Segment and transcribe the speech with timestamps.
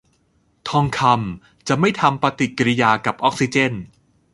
[0.69, 3.73] ทองคำจะไม่ทำปฏิกิริยากับออกซิเจน